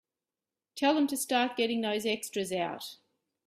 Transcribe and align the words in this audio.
Tell 0.75 0.95
them 0.95 1.05
to 1.09 1.15
start 1.15 1.55
getting 1.57 1.81
those 1.81 2.07
extras 2.07 2.51
out. 2.51 2.95